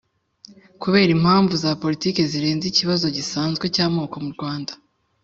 kubera 0.81 1.11
impamvu 1.17 1.53
za 1.63 1.71
politiki 1.83 2.21
zirenze 2.31 2.65
ikibazo 2.67 3.05
gisanzwe 3.17 3.65
cy'amoko 3.75 4.15
mu 4.23 4.29
rwanda 4.35 4.73